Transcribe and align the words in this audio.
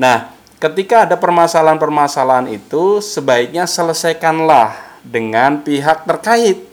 Nah, 0.00 0.32
ketika 0.56 1.04
ada 1.04 1.20
permasalahan-permasalahan 1.20 2.48
itu 2.48 3.04
sebaiknya 3.04 3.68
selesaikanlah 3.68 4.72
dengan 5.04 5.60
pihak 5.60 6.08
terkait. 6.08 6.64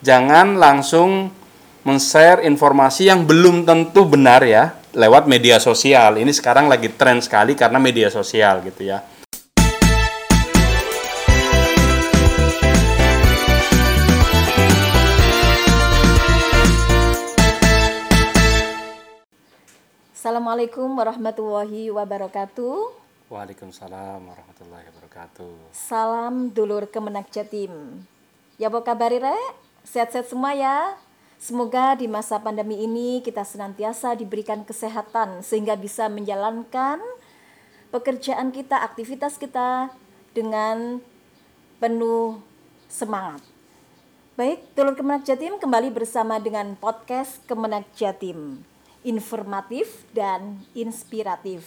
Jangan 0.00 0.56
langsung 0.56 1.28
men-share 1.84 2.40
informasi 2.44 3.12
yang 3.12 3.28
belum 3.28 3.68
tentu 3.68 4.08
benar 4.08 4.40
ya 4.44 4.72
lewat 4.96 5.28
media 5.28 5.60
sosial. 5.60 6.16
Ini 6.16 6.32
sekarang 6.32 6.68
lagi 6.68 6.88
tren 6.92 7.20
sekali 7.20 7.52
karena 7.52 7.76
media 7.76 8.08
sosial 8.08 8.64
gitu 8.64 8.88
ya. 8.88 9.04
Assalamualaikum 20.24 20.88
warahmatullahi 20.96 21.92
wabarakatuh. 21.92 22.96
Waalaikumsalam 23.28 24.24
warahmatullahi 24.24 24.88
wabarakatuh. 24.88 25.68
Salam 25.68 26.48
dulur 26.48 26.88
Kemenak 26.88 27.28
Jatim. 27.28 28.00
Ya 28.56 28.72
apa 28.72 28.80
kabar 28.80 29.12
Rek? 29.12 29.52
Sehat-sehat 29.84 30.24
semua 30.32 30.56
ya. 30.56 30.96
Semoga 31.36 31.92
di 32.00 32.08
masa 32.08 32.40
pandemi 32.40 32.88
ini 32.88 33.20
kita 33.20 33.44
senantiasa 33.44 34.16
diberikan 34.16 34.64
kesehatan 34.64 35.44
sehingga 35.44 35.76
bisa 35.76 36.08
menjalankan 36.08 37.04
pekerjaan 37.92 38.48
kita, 38.48 38.80
aktivitas 38.80 39.36
kita 39.36 39.92
dengan 40.32 41.04
penuh 41.84 42.40
semangat. 42.88 43.44
Baik, 44.40 44.72
Dulur 44.72 44.96
Kemenak 44.96 45.28
Jatim 45.28 45.60
kembali 45.60 45.92
bersama 45.92 46.40
dengan 46.40 46.80
podcast 46.80 47.44
Kemenak 47.44 47.84
Jatim. 47.92 48.72
Informatif 49.04 50.08
dan 50.16 50.64
inspiratif. 50.72 51.62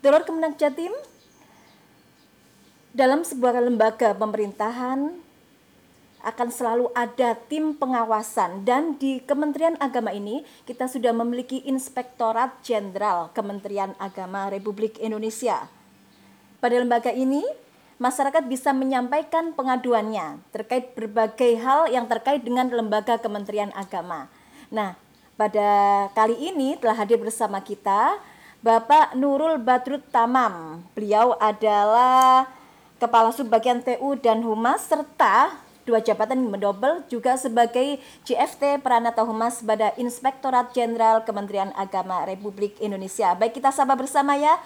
Dulur 0.00 0.24
Kemenak 0.24 0.56
Jatim 0.56 0.90
dalam 2.96 3.20
sebuah 3.22 3.60
lembaga 3.60 4.16
pemerintahan 4.16 5.28
akan 6.24 6.48
selalu 6.50 6.90
ada 6.98 7.38
tim 7.46 7.76
pengawasan 7.76 8.66
dan 8.66 8.98
di 8.98 9.22
Kementerian 9.22 9.78
Agama 9.78 10.10
ini 10.10 10.42
kita 10.66 10.90
sudah 10.90 11.14
memiliki 11.14 11.62
Inspektorat 11.68 12.58
Jenderal 12.64 13.30
Kementerian 13.36 13.94
Agama 14.02 14.50
Republik 14.50 14.98
Indonesia. 14.98 15.70
Pada 16.58 16.74
lembaga 16.74 17.14
ini 17.14 17.46
masyarakat 18.02 18.46
bisa 18.50 18.74
menyampaikan 18.74 19.54
pengaduannya 19.54 20.42
terkait 20.50 20.94
berbagai 20.98 21.58
hal 21.62 21.86
yang 21.90 22.10
terkait 22.10 22.42
dengan 22.42 22.66
lembaga 22.66 23.18
Kementerian 23.22 23.70
Agama. 23.78 24.26
Nah, 24.74 24.98
pada 25.38 25.70
kali 26.18 26.34
ini 26.50 26.74
telah 26.82 26.98
hadir 26.98 27.14
bersama 27.14 27.62
kita 27.62 28.18
Bapak 28.58 29.14
Nurul 29.14 29.62
Badrut 29.62 30.02
Tamam. 30.10 30.82
Beliau 30.98 31.38
adalah 31.38 32.50
Kepala 32.98 33.30
Subbagian 33.30 33.78
TU 33.78 34.18
dan 34.18 34.42
Humas 34.42 34.82
serta 34.90 35.54
dua 35.86 36.02
jabatan 36.02 36.42
mendobel 36.42 37.06
juga 37.06 37.38
sebagai 37.38 38.02
JFT 38.26 38.82
Pranata 38.82 39.22
Humas 39.22 39.62
pada 39.62 39.94
Inspektorat 39.94 40.74
Jenderal 40.74 41.22
Kementerian 41.22 41.70
Agama 41.78 42.26
Republik 42.26 42.74
Indonesia. 42.82 43.38
Baik 43.38 43.62
kita 43.62 43.70
sapa 43.70 43.94
bersama 43.94 44.34
ya. 44.34 44.58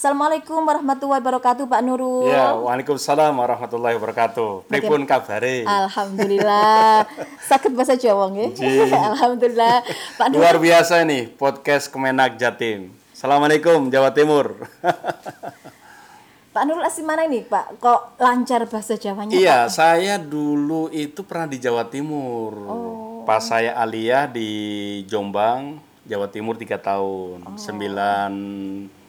Assalamualaikum 0.00 0.64
warahmatullahi 0.64 1.20
wabarakatuh 1.20 1.68
Pak 1.68 1.80
Nurul. 1.84 2.32
Ya, 2.32 2.56
Waalaikumsalam 2.56 3.36
warahmatullahi 3.36 4.00
wabarakatuh. 4.00 4.64
Pripun 4.64 5.04
kabare? 5.04 5.68
Alhamdulillah. 5.68 7.04
Sakit 7.52 7.76
bahasa 7.76 8.00
Jawa 8.00 8.32
nggih. 8.32 8.56
Alhamdulillah. 9.12 9.84
Pak 10.16 10.32
Nurul. 10.32 10.40
Luar 10.40 10.56
biasa 10.56 11.04
nih 11.04 11.28
podcast 11.36 11.92
Kemenak 11.92 12.40
Jatim. 12.40 12.96
Assalamualaikum 13.12 13.92
Jawa 13.92 14.08
Timur. 14.16 14.64
Pak 16.56 16.62
Nurul 16.64 16.80
asli 16.80 17.04
mana 17.04 17.28
ini 17.28 17.44
Pak? 17.44 17.76
Kok 17.76 18.16
lancar 18.24 18.64
bahasa 18.72 18.96
Jawanya 18.96 19.36
Iya, 19.36 19.68
Pak? 19.68 19.76
saya 19.76 20.16
dulu 20.16 20.88
itu 20.96 21.20
pernah 21.28 21.44
di 21.44 21.60
Jawa 21.60 21.84
Timur. 21.92 22.56
Oh. 22.56 23.20
Pas 23.28 23.44
saya 23.44 23.76
aliyah 23.76 24.32
di 24.32 24.48
Jombang, 25.04 25.76
Jawa 26.08 26.32
Timur 26.32 26.56
tiga 26.56 26.80
tahun. 26.80 27.44
Sembilan 27.60 28.32
tiga 28.32 28.99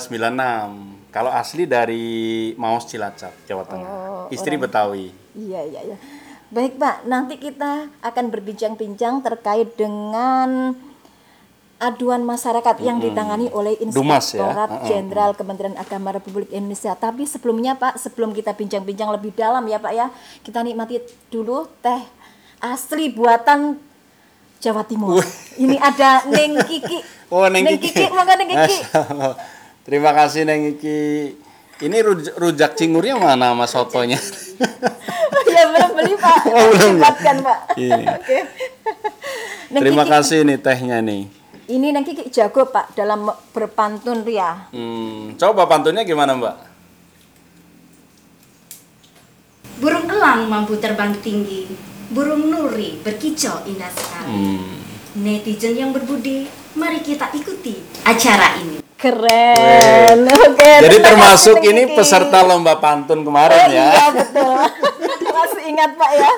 sembilan 0.00 0.32
enam. 0.32 0.68
Kalau 1.12 1.28
asli 1.28 1.68
dari 1.68 2.50
Maus 2.56 2.88
Cilacap, 2.88 3.44
Jawa 3.44 3.64
Tengah. 3.68 3.90
Oh, 3.92 4.24
Istri 4.32 4.56
orang... 4.56 4.64
Betawi. 4.64 5.06
Iya, 5.36 5.60
iya, 5.68 5.80
iya. 5.92 5.96
Baik 6.50 6.80
Pak, 6.80 7.06
nanti 7.06 7.38
kita 7.38 7.92
akan 8.02 8.24
berbincang-bincang 8.32 9.22
terkait 9.22 9.70
dengan 9.78 10.74
aduan 11.80 12.22
masyarakat 12.26 12.76
hmm. 12.76 12.86
yang 12.86 12.98
ditangani 13.00 13.46
oleh 13.54 13.78
ya? 13.78 13.84
Inspektorat 13.88 14.70
Jenderal 14.88 15.30
ya? 15.32 15.36
Kementerian 15.36 15.76
Agama 15.76 16.10
Republik 16.12 16.48
Indonesia. 16.50 16.96
Tapi 16.98 17.28
sebelumnya 17.28 17.76
Pak, 17.76 18.00
sebelum 18.00 18.32
kita 18.32 18.56
bincang-bincang 18.56 19.12
lebih 19.12 19.36
dalam 19.36 19.64
ya 19.68 19.76
Pak 19.76 19.92
ya, 19.92 20.06
kita 20.42 20.64
nikmati 20.64 21.00
dulu 21.32 21.68
teh 21.84 22.02
asli 22.60 23.08
buatan 23.12 23.89
Jawa 24.60 24.84
Timur. 24.84 25.24
Ini 25.56 25.80
ada 25.80 26.28
Neng 26.28 26.60
Kiki. 26.68 27.00
Oh, 27.30 27.46
Neng, 27.46 27.62
Neng 27.62 27.78
Kiki. 27.78 27.94
Kiki, 27.94 28.10
maka 28.10 28.34
Neng 28.34 28.50
Kiki. 28.50 28.78
Terima 29.86 30.10
kasih 30.10 30.42
Neng 30.42 30.74
Kiki. 30.74 31.38
Ini 31.80 31.96
rujak, 32.02 32.34
rujak 32.36 32.70
cingurnya 32.74 33.14
mana 33.16 33.54
mas 33.54 33.70
sotonya? 33.70 34.18
ya 35.54 35.64
belum 35.70 35.90
beli 35.94 36.14
Pak. 36.18 36.38
Oh, 36.50 36.68
belum. 36.74 36.94
Pak. 37.00 37.78
Ini. 37.78 38.04
Oke. 38.18 38.38
Terima 39.78 40.02
Kiki. 40.04 40.12
kasih 40.12 40.38
nih 40.42 40.58
tehnya 40.58 40.98
nih. 41.00 41.30
Ini 41.70 41.88
nanti 41.94 42.18
jago 42.34 42.66
Pak 42.66 42.98
dalam 42.98 43.30
berpantun 43.54 44.26
Ria. 44.26 44.66
Hmm, 44.74 45.38
coba 45.38 45.70
pantunnya 45.70 46.02
gimana 46.02 46.34
Mbak? 46.34 46.56
Burung 49.78 50.04
elang 50.10 50.50
mampu 50.50 50.76
terbang 50.82 51.14
tinggi, 51.22 51.70
burung 52.10 52.50
nuri 52.50 52.98
berkicau 53.00 53.64
indah 53.66 53.90
sekali. 53.90 54.30
Hmm. 54.30 54.78
Netizen 55.22 55.74
yang 55.74 55.90
berbudi, 55.90 56.46
mari 56.78 57.02
kita 57.02 57.34
ikuti 57.34 57.82
acara 58.06 58.60
ini. 58.62 58.78
Keren. 59.00 60.28
Oke. 60.28 60.72
Jadi 60.84 60.96
termasuk 61.00 61.64
ini 61.64 61.96
peserta 61.96 62.44
lomba 62.44 62.76
pantun 62.76 63.24
kemarin 63.24 63.56
oh, 63.56 63.68
ya. 63.72 63.88
Iya 63.90 64.06
betul. 64.12 64.54
Masih 65.40 65.62
ingat 65.72 65.90
Pak 65.96 66.10
ya. 66.12 66.32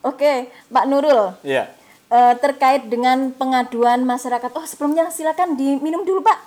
Oke, 0.00 0.48
Pak 0.72 0.84
Nurul. 0.88 1.36
Iya 1.44 1.78
uh, 2.12 2.34
terkait 2.40 2.88
dengan 2.88 3.32
pengaduan 3.32 4.02
masyarakat. 4.04 4.50
Oh, 4.56 4.64
sebelumnya 4.64 5.08
silakan 5.12 5.54
diminum 5.56 6.02
dulu, 6.04 6.24
Pak. 6.24 6.38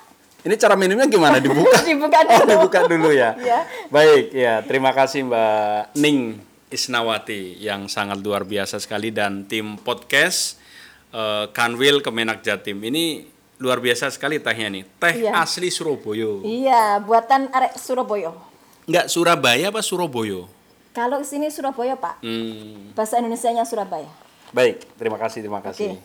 Ini 0.42 0.58
cara 0.58 0.74
minumnya 0.74 1.06
gimana? 1.06 1.38
Dibuka? 1.38 1.78
dibuka 1.88 2.18
dulu. 2.26 2.42
Oh, 2.42 2.46
dibuka 2.52 2.80
dulu 2.86 3.08
ya. 3.14 3.38
ya. 3.38 3.62
Baik, 3.88 4.34
ya. 4.34 4.62
Terima 4.66 4.90
kasih 4.90 5.26
Mbak 5.26 5.94
Ning 5.98 6.42
Isnawati 6.72 7.60
yang 7.60 7.86
sangat 7.86 8.24
luar 8.24 8.48
biasa 8.48 8.80
sekali 8.80 9.12
dan 9.12 9.44
tim 9.44 9.76
podcast 9.76 10.56
uh, 11.12 11.52
Kanwil 11.52 12.00
Kemenak 12.00 12.40
Jatim. 12.40 12.80
Ini 12.80 13.28
luar 13.60 13.78
biasa 13.78 14.08
sekali 14.08 14.40
tehnya 14.40 14.72
nih. 14.72 14.84
Teh 14.96 15.14
iya. 15.28 15.38
asli 15.44 15.68
Surabaya. 15.68 16.40
Iya, 16.42 16.98
buatan 17.04 17.52
arek 17.52 17.76
Surabaya. 17.76 18.32
Enggak 18.88 19.06
Surabaya 19.12 19.68
apa 19.68 19.84
Surabaya? 19.84 20.48
Kalau 20.96 21.20
sini 21.24 21.48
Surabaya, 21.48 21.96
Pak. 21.96 22.20
Hmm. 22.24 22.92
Bahasa 22.96 23.20
Indonesianya 23.20 23.64
Surabaya. 23.64 24.08
Baik, 24.52 24.84
terima 25.00 25.16
kasih, 25.16 25.40
terima 25.40 25.60
kasih. 25.64 25.96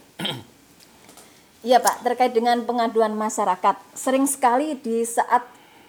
Iya 1.65 1.81
Pak, 1.83 2.05
terkait 2.05 2.31
dengan 2.31 2.63
pengaduan 2.63 3.11
masyarakat, 3.17 3.75
sering 3.97 4.23
sekali 4.29 4.77
di 4.79 5.03
saat 5.03 5.43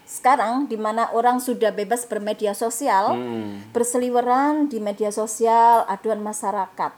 sekarang 0.08 0.64
di 0.64 0.80
mana 0.80 1.12
orang 1.12 1.36
sudah 1.36 1.68
bebas 1.68 2.08
bermedia 2.08 2.56
sosial, 2.56 3.12
hmm. 3.12 3.76
berseliweran 3.76 4.72
di 4.72 4.80
media 4.80 5.12
sosial, 5.12 5.84
aduan 5.84 6.24
masyarakat. 6.24 6.92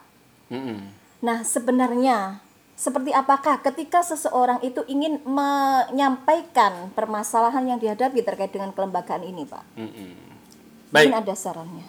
Hmm. 0.47 0.95
Nah, 1.19 1.43
sebenarnya 1.43 2.39
seperti 2.79 3.11
apakah 3.11 3.59
ketika 3.67 4.07
seseorang 4.07 4.63
itu 4.63 4.87
ingin 4.87 5.19
menyampaikan 5.27 6.95
permasalahan 6.95 7.67
yang 7.67 7.79
dihadapi 7.83 8.23
terkait 8.23 8.55
dengan 8.55 8.71
kelembagaan 8.71 9.27
ini, 9.27 9.43
Pak? 9.43 9.65
Hmm. 9.75 10.15
Baik. 10.95 11.11
Mungkin 11.11 11.23
ada 11.27 11.35
sarannya. 11.35 11.87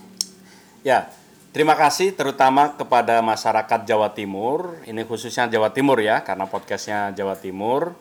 Ya, 0.81 1.13
Terima 1.51 1.75
kasih 1.75 2.15
terutama 2.15 2.79
kepada 2.79 3.19
masyarakat 3.19 3.83
Jawa 3.83 4.15
Timur, 4.15 4.79
ini 4.87 5.03
khususnya 5.03 5.51
Jawa 5.51 5.67
Timur 5.75 5.99
ya, 5.99 6.23
karena 6.23 6.47
podcastnya 6.47 7.11
Jawa 7.11 7.35
Timur. 7.35 7.91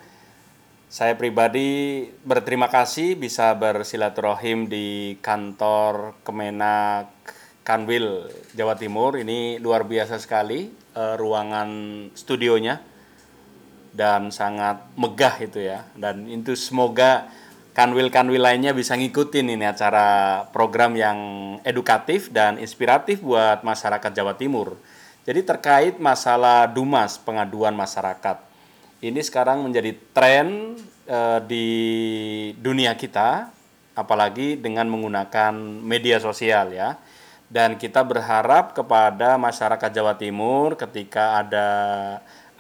Saya 0.91 1.15
pribadi 1.15 2.03
berterima 2.27 2.67
kasih 2.67 3.15
bisa 3.15 3.55
bersilaturahim 3.55 4.67
di 4.67 5.15
kantor 5.23 6.19
Kemenak 6.27 7.15
Kanwil 7.63 8.27
Jawa 8.59 8.75
Timur. 8.75 9.15
Ini 9.15 9.63
luar 9.63 9.87
biasa 9.87 10.19
sekali 10.19 10.67
uh, 10.99 11.15
ruangan 11.15 11.71
studionya 12.19 12.83
dan 13.95 14.35
sangat 14.35 14.83
megah 14.99 15.39
itu 15.39 15.63
ya. 15.63 15.87
Dan 15.95 16.27
itu 16.27 16.59
semoga 16.59 17.31
kanwil-kanwil 17.71 18.43
lainnya 18.43 18.75
bisa 18.75 18.99
ngikutin 18.99 19.47
ini 19.47 19.71
acara 19.71 20.43
program 20.51 20.99
yang 20.99 21.19
edukatif 21.63 22.35
dan 22.35 22.59
inspiratif 22.59 23.23
buat 23.23 23.63
masyarakat 23.63 24.11
Jawa 24.11 24.35
Timur. 24.35 24.75
Jadi 25.23 25.47
terkait 25.47 26.03
masalah 26.03 26.67
Dumas 26.67 27.15
pengaduan 27.15 27.79
masyarakat. 27.79 28.50
Ini 29.01 29.21
sekarang 29.25 29.65
menjadi 29.65 29.97
tren 30.13 30.77
uh, 31.09 31.41
di 31.41 31.69
dunia 32.61 32.93
kita, 32.97 33.49
apalagi 33.97 34.61
dengan 34.61 34.89
menggunakan 34.93 35.57
media 35.81 36.21
sosial 36.21 36.73
ya. 36.73 37.01
Dan 37.51 37.75
kita 37.81 38.07
berharap 38.07 38.79
kepada 38.79 39.35
masyarakat 39.35 39.91
Jawa 39.91 40.15
Timur 40.15 40.79
ketika 40.79 41.43
ada 41.43 41.69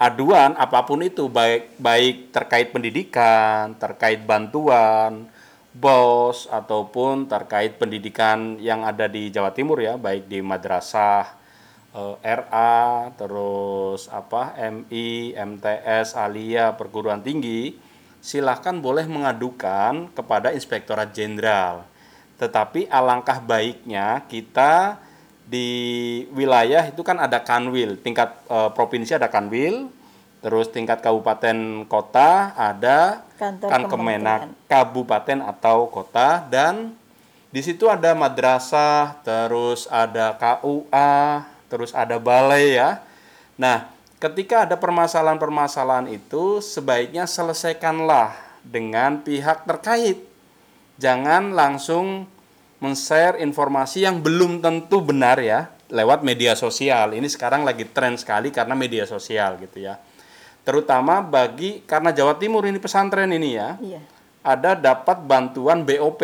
aduan 0.00 0.56
apa 0.58 0.82
pun 0.82 1.04
itu 1.04 1.30
baik 1.30 1.78
baik 1.78 2.34
terkait 2.34 2.74
pendidikan, 2.74 3.76
terkait 3.78 4.24
bantuan, 4.26 5.30
bos 5.70 6.50
ataupun 6.50 7.30
terkait 7.30 7.78
pendidikan 7.78 8.58
yang 8.58 8.82
ada 8.82 9.06
di 9.06 9.30
Jawa 9.30 9.54
Timur 9.54 9.78
ya, 9.78 9.94
baik 9.94 10.26
di 10.26 10.42
madrasah 10.42 11.39
eh, 11.94 12.16
RA, 12.22 13.10
terus 13.14 14.06
apa 14.10 14.54
MI, 14.58 15.34
MTS, 15.34 16.14
Alia, 16.18 16.74
perguruan 16.74 17.22
tinggi, 17.22 17.74
silahkan 18.20 18.76
boleh 18.76 19.08
mengadukan 19.08 20.12
kepada 20.12 20.52
Inspektorat 20.52 21.10
Jenderal. 21.16 21.88
Tetapi 22.36 22.88
alangkah 22.88 23.40
baiknya 23.40 24.24
kita 24.28 24.96
di 25.50 25.68
wilayah 26.30 26.86
itu 26.86 27.02
kan 27.02 27.18
ada 27.18 27.42
kanwil, 27.42 27.98
tingkat 27.98 28.38
uh, 28.46 28.70
provinsi 28.70 29.18
ada 29.18 29.26
kanwil, 29.26 29.90
terus 30.40 30.70
tingkat 30.70 31.02
kabupaten 31.02 31.84
kota 31.90 32.54
ada 32.54 33.26
Kantor 33.34 33.68
kan 33.68 33.82
kemenak 33.88 34.40
kabupaten 34.70 35.44
atau 35.44 35.90
kota 35.90 36.44
dan 36.48 36.94
di 37.50 37.66
situ 37.66 37.90
ada 37.90 38.14
madrasah, 38.14 39.18
terus 39.26 39.90
ada 39.90 40.38
KUA, 40.38 41.49
terus 41.70 41.94
ada 41.94 42.18
balai 42.18 42.74
ya. 42.74 43.00
Nah, 43.54 43.88
ketika 44.18 44.66
ada 44.66 44.74
permasalahan-permasalahan 44.76 46.10
itu 46.10 46.58
sebaiknya 46.58 47.24
selesaikanlah 47.24 48.34
dengan 48.66 49.22
pihak 49.24 49.64
terkait. 49.64 50.20
Jangan 51.00 51.56
langsung 51.56 52.28
men-share 52.80 53.40
informasi 53.40 54.04
yang 54.04 54.20
belum 54.20 54.60
tentu 54.60 55.00
benar 55.00 55.40
ya 55.40 55.72
lewat 55.88 56.20
media 56.22 56.52
sosial. 56.54 57.16
Ini 57.16 57.26
sekarang 57.26 57.64
lagi 57.66 57.88
tren 57.88 58.20
sekali 58.20 58.52
karena 58.52 58.76
media 58.76 59.04
sosial 59.04 59.56
gitu 59.60 59.84
ya. 59.84 59.98
Terutama 60.62 61.24
bagi 61.24 61.82
karena 61.88 62.12
Jawa 62.12 62.36
Timur 62.36 62.68
ini 62.68 62.76
pesantren 62.76 63.32
ini 63.32 63.56
ya. 63.56 63.76
Iya. 63.80 64.00
Ada 64.40 64.72
dapat 64.76 65.20
bantuan 65.24 65.84
BOP, 65.84 66.22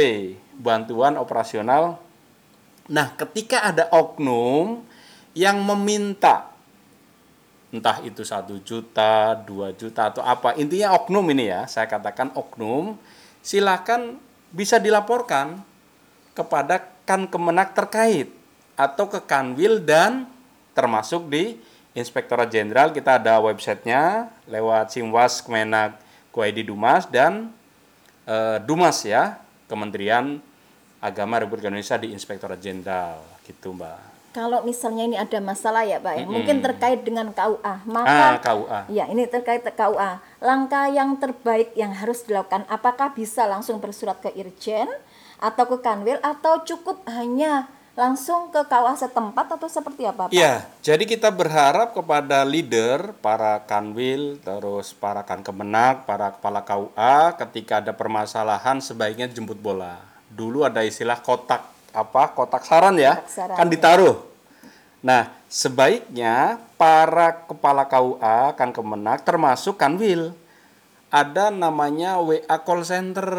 bantuan 0.57 1.21
operasional. 1.21 2.01
Nah, 2.89 3.13
ketika 3.19 3.67
ada 3.67 3.93
oknum 3.93 4.81
yang 5.37 5.61
meminta. 5.61 6.49
Entah 7.69 8.01
itu 8.01 8.25
satu 8.25 8.57
juta, 8.65 9.37
dua 9.45 9.77
juta 9.77 10.09
atau 10.09 10.25
apa. 10.25 10.57
Intinya 10.57 10.97
oknum 10.97 11.29
ini 11.37 11.53
ya 11.53 11.69
saya 11.69 11.85
katakan 11.85 12.33
oknum. 12.33 12.97
Silakan 13.45 14.17
bisa 14.49 14.81
dilaporkan 14.81 15.61
kepada 16.33 16.81
kan 17.05 17.29
kemenak 17.29 17.77
terkait 17.77 18.33
atau 18.75 19.07
ke 19.07 19.21
kanwil 19.29 19.79
dan 19.85 20.25
termasuk 20.73 21.29
di 21.29 21.61
Inspektorat 21.93 22.49
Jenderal. 22.49 22.97
Kita 22.97 23.21
ada 23.21 23.37
websitenya 23.45 24.33
lewat 24.49 24.97
Simwas 24.97 25.45
Kemenak 25.45 26.01
Kuaidi 26.33 26.65
Dumas 26.65 27.07
dan 27.07 27.53
e, 28.25 28.37
Dumas 28.65 29.05
ya 29.05 29.41
Kementerian 29.69 30.41
Agama 31.01 31.41
Republik 31.41 31.69
Indonesia 31.69 32.01
di 32.01 32.13
Inspektorat 32.13 32.59
Jenderal. 32.59 33.23
Gitu 33.47 33.73
Mbak 33.73 34.16
kalau 34.37 34.61
misalnya 34.69 35.09
ini 35.09 35.17
ada 35.17 35.41
masalah 35.41 35.89
ya 35.89 35.97
Pak 35.97 36.13
ya, 36.13 36.17
mm 36.21 36.21
-hmm. 36.29 36.35
mungkin 36.37 36.57
terkait 36.61 37.01
dengan 37.01 37.33
KUA, 37.33 37.75
maka 37.89 38.13
ah, 38.13 38.37
KUA. 38.37 38.81
ya 38.93 39.09
ini 39.09 39.25
terkait 39.25 39.65
KUA. 39.65 40.21
Langkah 40.45 40.93
yang 40.93 41.17
terbaik 41.17 41.73
yang 41.73 41.97
harus 41.97 42.21
dilakukan 42.29 42.69
apakah 42.69 43.17
bisa 43.17 43.49
langsung 43.49 43.81
bersurat 43.81 44.21
ke 44.21 44.29
Irjen 44.37 44.93
atau 45.41 45.65
ke 45.65 45.81
Kanwil 45.81 46.21
atau 46.21 46.61
cukup 46.69 47.01
hanya 47.09 47.73
langsung 47.97 48.53
ke 48.53 48.61
KUA 48.61 49.09
setempat 49.09 49.57
atau 49.57 49.69
seperti 49.73 50.05
apa 50.05 50.29
Pak? 50.29 50.37
Iya, 50.37 50.69
jadi 50.85 51.09
kita 51.09 51.33
berharap 51.33 51.97
kepada 51.97 52.45
leader, 52.45 53.17
para 53.25 53.65
Kanwil, 53.65 54.37
terus 54.45 54.93
para 54.93 55.25
Kankemenak, 55.25 56.05
para 56.05 56.37
kepala 56.37 56.61
KUA 56.61 57.41
ketika 57.41 57.81
ada 57.81 57.97
permasalahan 57.97 58.85
sebaiknya 58.85 59.33
jemput 59.33 59.57
bola. 59.57 59.97
Dulu 60.29 60.69
ada 60.69 60.85
istilah 60.85 61.25
kotak 61.25 61.76
apa 61.97 62.37
kotak 62.37 62.69
saran 62.69 63.01
ya 63.01 63.25
kotak 63.25 63.33
saran, 63.33 63.57
kan 63.57 63.67
ditaruh. 63.73 64.17
Nah 65.01 65.33
sebaiknya 65.49 66.61
para 66.77 67.49
kepala 67.49 67.89
KUA 67.89 68.53
kan 68.61 68.69
kemenak 68.77 69.25
termasuk 69.25 69.81
kanwil 69.81 70.37
ada 71.09 71.49
namanya 71.49 72.21
WA 72.21 72.57
call 72.61 72.85
center 72.85 73.33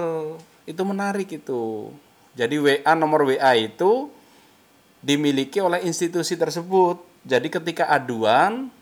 itu 0.65 0.81
menarik 0.81 1.29
itu. 1.29 1.93
Jadi 2.33 2.57
WA 2.57 2.91
nomor 2.97 3.29
WA 3.29 3.53
itu 3.53 4.09
dimiliki 5.05 5.61
oleh 5.61 5.85
institusi 5.85 6.33
tersebut. 6.33 6.97
Jadi 7.27 7.51
ketika 7.53 7.91
aduan 7.91 8.73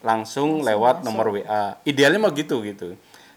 langsung, 0.00 0.62
langsung 0.62 0.66
lewat 0.66 1.02
masuk. 1.02 1.06
nomor 1.06 1.26
WA. 1.34 1.76
Idealnya 1.84 2.20
mau 2.22 2.32
gitu 2.32 2.62
gitu. 2.62 2.94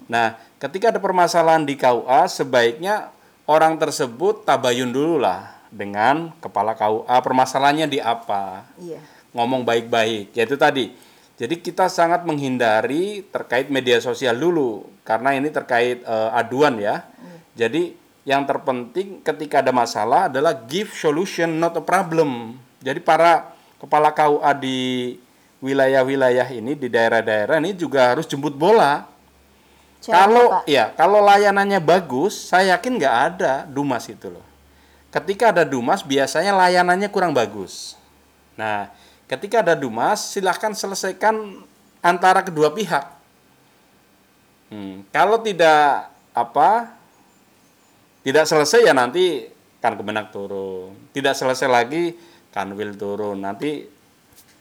Nah, 0.10 0.36
ketika 0.60 0.92
ada 0.92 1.00
permasalahan 1.00 1.64
di 1.64 1.78
KUA 1.78 2.28
sebaiknya 2.30 3.14
orang 3.48 3.78
tersebut 3.80 4.44
tabayun 4.44 4.92
dulu 4.92 5.22
lah 5.22 5.61
dengan 5.72 6.36
kepala 6.44 6.76
KUA 6.76 7.18
permasalahannya 7.24 7.88
di 7.88 8.04
apa. 8.04 8.68
Iya. 8.76 9.00
Ngomong 9.32 9.64
baik-baik. 9.64 10.36
Yaitu 10.36 10.60
tadi. 10.60 10.92
Jadi 11.40 11.58
kita 11.58 11.90
sangat 11.90 12.28
menghindari 12.28 13.26
terkait 13.34 13.72
media 13.72 13.98
sosial 13.98 14.38
dulu 14.38 14.86
karena 15.02 15.34
ini 15.34 15.50
terkait 15.50 16.04
uh, 16.04 16.36
aduan 16.38 16.78
ya. 16.78 17.02
Iya. 17.02 17.38
Jadi 17.66 17.82
yang 18.28 18.46
terpenting 18.46 19.26
ketika 19.26 19.66
ada 19.66 19.74
masalah 19.74 20.30
adalah 20.30 20.54
give 20.70 20.94
solution 20.94 21.58
not 21.58 21.74
a 21.74 21.82
problem. 21.82 22.60
Jadi 22.84 23.02
para 23.02 23.56
kepala 23.82 24.14
KUA 24.14 24.52
di 24.62 24.80
wilayah-wilayah 25.64 26.46
ini 26.54 26.78
di 26.78 26.92
daerah-daerah 26.92 27.58
ini 27.58 27.74
juga 27.74 28.14
harus 28.14 28.28
jemput 28.28 28.54
bola. 28.54 29.08
kalau 30.02 30.66
ya 30.66 30.90
kalau 30.98 31.22
layanannya 31.22 31.78
bagus, 31.78 32.34
saya 32.34 32.74
yakin 32.74 32.98
nggak 32.98 33.18
ada 33.34 33.54
dumas 33.70 34.10
itu 34.10 34.34
loh 34.34 34.51
ketika 35.12 35.52
ada 35.52 35.68
Dumas 35.68 36.02
biasanya 36.02 36.56
layanannya 36.56 37.12
kurang 37.12 37.36
bagus. 37.36 38.00
Nah, 38.56 38.90
ketika 39.28 39.60
ada 39.60 39.76
Dumas 39.76 40.32
silahkan 40.32 40.72
selesaikan 40.72 41.68
antara 42.00 42.42
kedua 42.42 42.72
pihak. 42.72 43.06
Hmm, 44.72 45.04
kalau 45.12 45.36
tidak 45.44 46.10
apa 46.32 46.96
tidak 48.24 48.48
selesai 48.48 48.88
ya 48.88 48.96
nanti 48.96 49.52
kan 49.84 50.00
kebenak 50.00 50.32
turun. 50.32 50.96
Tidak 51.12 51.36
selesai 51.36 51.68
lagi 51.68 52.16
kanwil 52.56 52.96
turun. 52.96 53.44
Nanti 53.44 53.84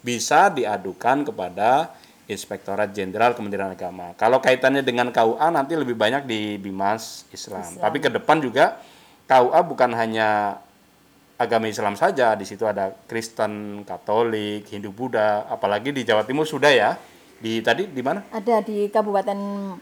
bisa 0.00 0.50
diadukan 0.50 1.28
kepada 1.28 1.94
Inspektorat 2.30 2.94
Jenderal 2.94 3.34
Kementerian 3.34 3.74
Agama. 3.74 4.14
Kalau 4.14 4.38
kaitannya 4.38 4.86
dengan 4.86 5.10
KUA 5.10 5.50
nanti 5.50 5.74
lebih 5.74 5.98
banyak 5.98 6.24
di 6.30 6.56
Bimas 6.62 7.26
Islam. 7.34 7.62
Islam. 7.62 7.82
Tapi 7.82 7.98
ke 7.98 8.10
depan 8.10 8.38
juga 8.38 8.78
KUA 9.30 9.60
bukan 9.62 9.94
hanya 9.94 10.58
agama 11.38 11.70
Islam 11.70 11.94
saja, 11.94 12.34
di 12.34 12.42
situ 12.42 12.66
ada 12.66 12.90
Kristen, 13.06 13.86
Katolik, 13.86 14.66
Hindu, 14.66 14.90
Buddha, 14.90 15.46
apalagi 15.46 15.94
di 15.94 16.02
Jawa 16.02 16.26
Timur 16.26 16.42
sudah 16.42 16.74
ya. 16.74 16.98
Di 17.40 17.64
tadi 17.64 17.88
di 17.88 18.02
mana? 18.04 18.26
Ada 18.34 18.60
di 18.60 18.92
Kabupaten 18.92 19.38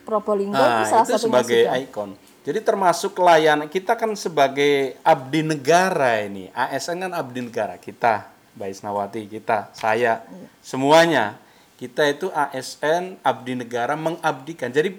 Probolinggo 0.06 0.54
nah, 0.54 0.86
itu 0.86 0.94
salah 0.94 1.08
itu 1.10 1.18
sebagai 1.18 1.66
sudah. 1.66 1.82
ikon. 1.82 2.10
Jadi 2.46 2.58
termasuk 2.62 3.18
layanan 3.18 3.66
kita 3.66 3.98
kan 3.98 4.14
sebagai 4.14 4.94
abdi 5.02 5.42
negara 5.42 6.22
ini. 6.22 6.54
ASN 6.54 7.08
kan 7.08 7.12
abdi 7.18 7.40
negara 7.42 7.74
kita, 7.80 8.30
Mbak 8.54 8.68
Isnawati, 8.68 9.26
kita, 9.26 9.74
saya, 9.74 10.22
iya. 10.22 10.46
semuanya. 10.62 11.34
Kita 11.74 12.06
itu 12.06 12.30
ASN 12.30 13.18
abdi 13.26 13.58
negara 13.58 13.98
mengabdikan. 13.98 14.70
Jadi 14.70 14.94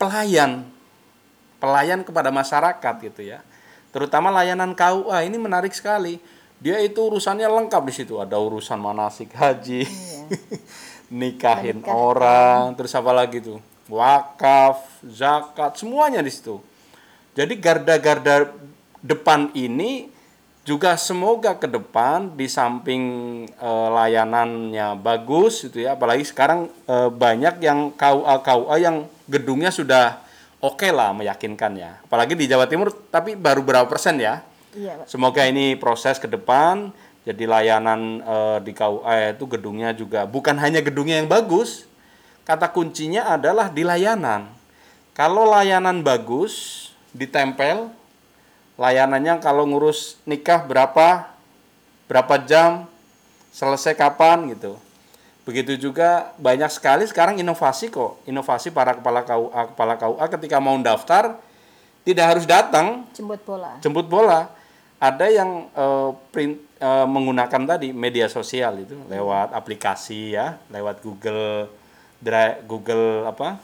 pelayan 0.00 0.64
pelayan 1.60 2.00
kepada 2.02 2.32
masyarakat 2.32 2.94
gitu 3.04 3.22
ya. 3.22 3.44
Terutama 3.92 4.32
layanan 4.32 4.72
KUA 4.72 5.28
ini 5.28 5.36
menarik 5.36 5.76
sekali. 5.76 6.18
Dia 6.60 6.80
itu 6.80 7.00
urusannya 7.00 7.46
lengkap 7.46 7.82
di 7.84 7.94
situ. 7.94 8.20
Ada 8.20 8.36
urusan 8.36 8.80
manasik 8.80 9.32
haji, 9.32 9.84
iya. 9.84 10.24
nikahin 11.20 11.80
Nikah. 11.80 11.92
orang, 11.92 12.62
terus 12.76 12.92
apa 12.96 13.12
lagi 13.12 13.40
tuh? 13.40 13.58
Wakaf, 13.88 15.02
zakat, 15.04 15.80
semuanya 15.80 16.20
di 16.20 16.30
situ. 16.30 16.60
Jadi 17.34 17.56
garda-garda 17.56 18.52
depan 19.00 19.48
ini 19.56 20.12
juga 20.60 20.94
semoga 21.00 21.56
ke 21.56 21.64
depan 21.64 22.36
di 22.36 22.44
samping 22.44 23.02
e, 23.48 23.70
layanannya 23.90 24.92
bagus 25.00 25.64
gitu 25.64 25.82
ya 25.82 25.96
apalagi 25.96 26.22
sekarang 26.22 26.68
e, 26.84 27.08
banyak 27.08 27.64
yang 27.64 27.90
KUA 27.96 28.34
KUA 28.44 28.76
yang 28.78 28.96
gedungnya 29.24 29.72
sudah 29.72 30.20
oke 30.60 30.84
okay 30.84 30.90
lah 30.92 31.16
meyakinkan 31.16 31.72
ya. 31.76 31.98
Apalagi 32.04 32.36
di 32.36 32.46
Jawa 32.46 32.68
Timur, 32.68 32.92
tapi 33.10 33.34
baru 33.34 33.64
berapa 33.64 33.88
persen 33.88 34.20
ya? 34.20 34.44
Iya, 34.76 35.02
Pak. 35.02 35.06
Semoga 35.10 35.42
ini 35.48 35.74
proses 35.74 36.20
ke 36.20 36.30
depan, 36.30 36.94
jadi 37.26 37.44
layanan 37.48 38.22
e, 38.22 38.36
di 38.64 38.72
KUA 38.76 39.34
itu 39.34 39.44
gedungnya 39.50 39.90
juga 39.96 40.24
bukan 40.24 40.54
hanya 40.60 40.78
gedungnya 40.80 41.18
yang 41.18 41.28
bagus, 41.28 41.88
kata 42.46 42.70
kuncinya 42.70 43.34
adalah 43.34 43.72
di 43.72 43.82
layanan. 43.82 44.46
Kalau 45.16 45.44
layanan 45.48 46.06
bagus, 46.06 46.86
ditempel, 47.10 47.90
layanannya 48.78 49.42
kalau 49.42 49.66
ngurus 49.66 50.22
nikah 50.24 50.64
berapa, 50.64 51.28
berapa 52.06 52.34
jam, 52.46 52.86
selesai 53.50 53.92
kapan 53.98 54.54
gitu. 54.54 54.78
Begitu 55.50 55.90
juga 55.90 56.30
banyak 56.38 56.70
sekali 56.70 57.02
sekarang 57.04 57.34
inovasi 57.36 57.90
kok, 57.90 58.22
inovasi 58.22 58.70
para 58.70 58.94
kepala 58.94 59.26
KUA, 59.26 59.74
kepala 59.74 59.94
KUA 59.98 60.24
ketika 60.30 60.62
mau 60.62 60.78
daftar 60.78 61.42
tidak 62.06 62.26
harus 62.30 62.46
datang, 62.46 63.02
Jemput 63.10 63.42
bola. 63.42 63.74
jemput 63.82 64.06
bola. 64.06 64.46
Ada 65.02 65.26
yang 65.26 65.66
eh, 65.66 66.10
print 66.30 66.54
eh, 66.78 67.06
menggunakan 67.10 67.66
tadi 67.66 67.90
media 67.90 68.30
sosial 68.30 68.78
itu 68.78 68.94
lewat 69.10 69.50
aplikasi 69.50 70.38
ya, 70.38 70.54
lewat 70.70 71.02
Google 71.02 71.66
Drive, 72.22 72.62
Google 72.70 73.26
apa? 73.26 73.58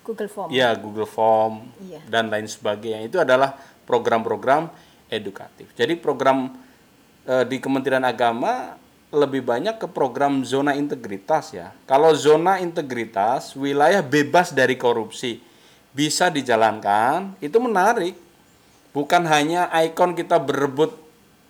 Google 0.00 0.28
Form. 0.28 0.48
Ya, 0.48 0.72
Google 0.72 1.08
Form 1.08 1.68
Iya. 1.82 2.00
dan 2.06 2.28
lain 2.28 2.44
sebagainya. 2.44 3.04
Itu 3.04 3.18
adalah 3.18 3.56
program-program 3.84 4.68
edukatif. 5.08 5.72
Jadi 5.74 5.96
program 5.96 6.52
eh, 7.24 7.44
di 7.44 7.56
Kementerian 7.58 8.04
Agama 8.04 8.80
lebih 9.14 9.46
banyak 9.46 9.78
ke 9.78 9.86
program 9.86 10.42
zona 10.42 10.74
integritas 10.74 11.54
ya. 11.54 11.70
Kalau 11.86 12.10
zona 12.12 12.58
integritas, 12.58 13.54
wilayah 13.54 14.02
bebas 14.02 14.50
dari 14.50 14.74
korupsi 14.74 15.38
bisa 15.94 16.28
dijalankan, 16.28 17.38
itu 17.38 17.54
menarik. 17.62 18.18
Bukan 18.90 19.26
hanya 19.26 19.70
ikon 19.70 20.14
kita 20.14 20.38
berebut 20.38 20.94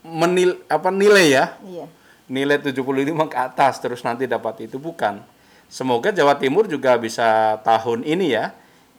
menil 0.05 0.61
apa 0.69 0.93
nilai 0.93 1.27
ya, 1.33 1.45
Iya. 1.65 1.87
nilai 2.29 2.61
75 2.61 3.29
ke 3.29 3.37
atas 3.37 3.81
terus 3.81 4.01
nanti 4.05 4.25
dapat 4.29 4.69
itu 4.69 4.77
bukan. 4.77 5.21
Semoga 5.69 6.13
Jawa 6.13 6.37
Timur 6.37 6.69
juga 6.69 6.97
bisa 7.01 7.57
tahun 7.65 8.05
ini 8.05 8.37
ya 8.37 8.53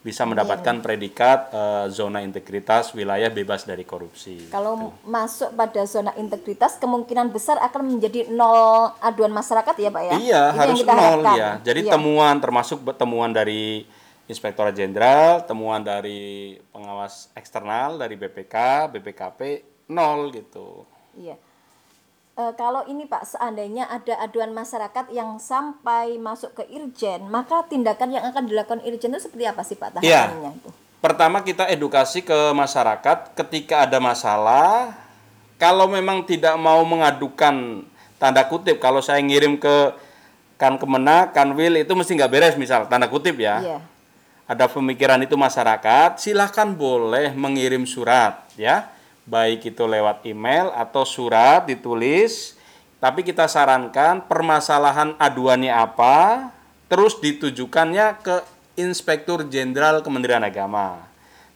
bisa 0.06 0.22
mendapatkan 0.22 0.86
predikat 0.86 1.50
eh, 1.50 1.86
zona 1.90 2.22
integritas 2.22 2.94
wilayah 2.94 3.34
bebas 3.34 3.66
dari 3.66 3.82
korupsi. 3.82 4.54
Kalau 4.54 4.94
masuk 5.02 5.50
pada 5.58 5.82
zona 5.90 6.14
integritas 6.22 6.78
kemungkinan 6.78 7.34
besar 7.34 7.58
akan 7.58 7.98
menjadi 7.98 8.30
nol 8.30 8.94
aduan 9.02 9.34
masyarakat 9.34 9.74
ya 9.74 9.90
Pak 9.90 10.04
ya. 10.06 10.14
Iya, 10.14 10.22
Itu 10.22 10.30
yang 10.30 10.46
harus 10.62 10.78
nol 10.86 10.94
harapkan. 10.94 11.34
ya. 11.34 11.50
Jadi 11.66 11.82
Iya. 11.90 11.92
temuan 11.98 12.36
termasuk 12.38 12.78
temuan 12.94 13.34
dari 13.34 13.90
Inspektorat 14.26 14.74
Jenderal, 14.78 15.42
temuan 15.46 15.82
dari 15.82 16.54
pengawas 16.70 17.30
eksternal 17.34 17.98
dari 17.98 18.14
BPK, 18.18 18.90
BPKP 18.94 19.40
nol 19.90 20.30
gitu. 20.34 20.86
Iya. 21.18 21.38
Eh, 22.36 22.52
kalau 22.60 22.84
ini 22.84 23.08
Pak, 23.08 23.32
seandainya 23.32 23.88
ada 23.88 24.20
aduan 24.20 24.52
masyarakat 24.52 25.08
yang 25.16 25.40
sampai 25.40 26.20
masuk 26.20 26.52
ke 26.52 26.68
Irjen, 26.68 27.32
maka 27.32 27.64
tindakan 27.64 28.12
yang 28.12 28.28
akan 28.28 28.44
dilakukan 28.44 28.84
Irjen 28.84 29.16
itu 29.16 29.32
seperti 29.32 29.48
apa 29.48 29.64
sih 29.64 29.80
Pak 29.80 30.04
Iya. 30.04 30.28
tahapannya 30.28 30.52
itu? 30.60 30.70
Pertama 31.00 31.40
kita 31.48 31.64
edukasi 31.72 32.28
ke 32.28 32.52
masyarakat 32.52 33.32
ketika 33.40 33.88
ada 33.88 34.04
masalah, 34.04 34.92
kalau 35.56 35.88
memang 35.88 36.28
tidak 36.28 36.60
mau 36.60 36.84
mengadukan 36.84 37.88
tanda 38.20 38.44
kutip, 38.52 38.84
kalau 38.84 39.00
saya 39.00 39.24
ngirim 39.24 39.56
ke 39.56 39.96
kan 40.60 40.76
Kemenak, 40.76 41.32
Kanwil 41.32 41.88
itu 41.88 41.96
mesti 41.96 42.20
nggak 42.20 42.32
beres 42.36 42.56
misal 42.60 42.84
tanda 42.92 43.08
kutip 43.08 43.40
ya. 43.40 43.64
Iya. 43.64 43.80
ada 44.46 44.70
pemikiran 44.70 45.18
itu 45.26 45.34
masyarakat, 45.34 46.22
silahkan 46.22 46.70
boleh 46.70 47.34
mengirim 47.34 47.82
surat 47.90 48.46
ya, 48.54 48.86
baik 49.26 49.74
itu 49.74 49.84
lewat 49.84 50.24
email 50.24 50.70
atau 50.74 51.04
surat 51.04 51.66
ditulis. 51.66 52.56
Tapi 53.02 53.22
kita 53.22 53.46
sarankan 53.46 54.26
permasalahan 54.26 55.14
aduannya 55.20 55.70
apa, 55.70 56.50
terus 56.90 57.20
ditujukannya 57.22 58.18
ke 58.24 58.36
Inspektur 58.82 59.46
Jenderal 59.46 60.02
Kementerian 60.02 60.42
Agama. 60.42 61.06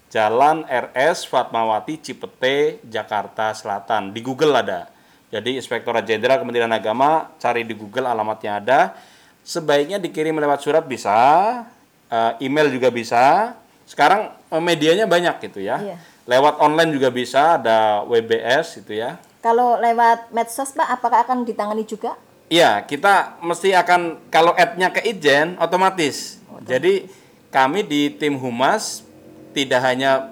Jalan 0.09 0.65
RS 0.65 1.29
Fatmawati 1.29 2.01
Cipete, 2.01 2.81
Jakarta 2.85 3.53
Selatan. 3.53 4.09
Di 4.13 4.21
Google 4.25 4.57
ada. 4.57 4.89
Jadi 5.29 5.57
Inspektorat 5.57 6.05
Jenderal 6.05 6.41
Kementerian 6.41 6.73
Agama 6.73 7.29
cari 7.37 7.61
di 7.61 7.77
Google 7.77 8.09
alamatnya 8.09 8.57
ada. 8.57 8.79
Sebaiknya 9.45 10.01
dikirim 10.01 10.37
lewat 10.37 10.61
surat 10.65 10.85
bisa, 10.85 11.17
eh, 12.09 12.45
email 12.45 12.69
juga 12.73 12.89
bisa. 12.89 13.53
Sekarang 13.85 14.33
eh, 14.33 14.61
medianya 14.61 15.05
banyak 15.05 15.37
gitu 15.49 15.61
ya. 15.61 15.77
Iya. 15.77 15.97
Lewat 16.29 16.61
online 16.61 16.93
juga 16.93 17.09
bisa, 17.09 17.57
ada 17.57 18.05
WBS 18.05 18.85
itu 18.85 19.01
ya. 19.01 19.17
Kalau 19.41 19.81
lewat 19.81 20.29
medsos 20.29 20.69
Pak, 20.77 20.85
apakah 20.85 21.25
akan 21.25 21.41
ditangani 21.41 21.89
juga? 21.89 22.13
Iya, 22.53 22.85
kita 22.85 23.41
mesti 23.41 23.73
akan 23.73 24.29
kalau 24.29 24.53
add-nya 24.53 24.93
ke 24.93 25.01
Ijen 25.09 25.57
otomatis. 25.57 26.37
Jadi 26.69 27.09
kami 27.49 27.81
di 27.81 28.13
tim 28.13 28.37
humas 28.37 29.01
tidak 29.57 29.81
hanya 29.81 30.29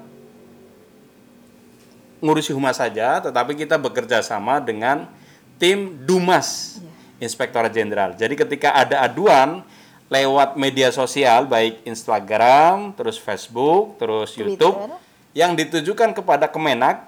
ngurusi 2.21 2.53
humas 2.53 2.77
saja, 2.77 3.17
tetapi 3.17 3.57
kita 3.57 3.81
bekerja 3.81 4.21
sama 4.21 4.61
dengan 4.61 5.09
tim 5.57 5.97
Dumas, 6.05 6.77
Inspektorat 7.17 7.73
Jenderal. 7.73 8.13
Jadi 8.13 8.37
ketika 8.37 8.69
ada 8.77 9.01
aduan 9.01 9.65
lewat 10.13 10.53
media 10.61 10.93
sosial 10.93 11.49
baik 11.49 11.81
Instagram, 11.89 12.93
terus 12.93 13.17
Facebook, 13.17 13.97
terus 13.97 14.37
YouTube 14.37 15.06
yang 15.37 15.53
ditujukan 15.53 16.17
kepada 16.17 16.49
Kemenak 16.49 17.05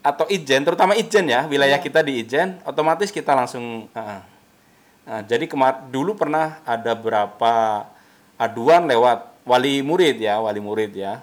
atau 0.00 0.24
Ijen, 0.32 0.64
terutama 0.64 0.96
Ijen 0.96 1.28
ya, 1.28 1.44
wilayah 1.44 1.76
kita 1.76 2.00
di 2.00 2.24
Ijen, 2.24 2.56
otomatis 2.64 3.12
kita 3.12 3.36
langsung 3.36 3.92
Heeh. 3.92 4.20
Nah, 5.04 5.20
jadi 5.28 5.44
kemar 5.44 5.92
dulu 5.92 6.16
pernah 6.16 6.64
ada 6.64 6.96
berapa 6.96 7.84
aduan 8.40 8.88
lewat 8.88 9.44
wali 9.44 9.84
murid 9.84 10.16
ya, 10.16 10.40
wali 10.40 10.64
murid 10.64 10.96
ya. 10.96 11.20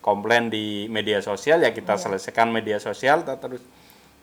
Komplain 0.00 0.48
di 0.48 0.88
media 0.88 1.20
sosial 1.20 1.60
ya 1.60 1.68
kita 1.68 2.00
selesaikan 2.00 2.48
media 2.48 2.80
sosial 2.80 3.28
terus 3.28 3.60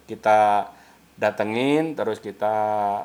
kita 0.10 0.74
datengin 1.14 1.94
terus 1.94 2.18
kita 2.18 2.56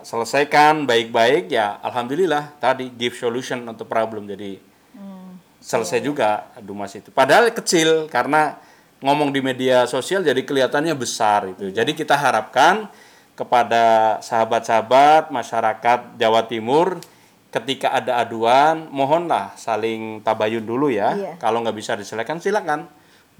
selesaikan 0.00 0.88
baik-baik 0.88 1.52
ya 1.52 1.76
alhamdulillah 1.84 2.56
tadi 2.56 2.88
give 2.96 3.12
solution 3.12 3.68
untuk 3.68 3.84
problem 3.84 4.24
jadi 4.24 4.69
selesai 5.60 6.00
juga 6.00 6.48
Dumas 6.58 6.90
itu. 6.96 7.12
Padahal 7.12 7.52
kecil 7.52 8.08
karena 8.08 8.56
ngomong 9.04 9.32
di 9.32 9.40
media 9.44 9.84
sosial 9.84 10.24
jadi 10.24 10.40
kelihatannya 10.40 10.96
besar 10.96 11.48
itu. 11.52 11.72
Jadi 11.72 11.92
kita 11.92 12.16
harapkan 12.16 12.88
kepada 13.36 14.18
sahabat-sahabat 14.20 15.32
masyarakat 15.32 16.20
Jawa 16.20 16.44
Timur 16.44 17.00
ketika 17.50 17.90
ada 17.90 18.20
aduan 18.20 18.86
mohonlah 18.92 19.56
saling 19.56 20.20
tabayun 20.20 20.64
dulu 20.64 20.92
ya. 20.92 21.16
Iya. 21.16 21.32
Kalau 21.40 21.64
nggak 21.64 21.76
bisa 21.76 21.96
diselesaikan 21.96 22.40
silakan. 22.40 22.88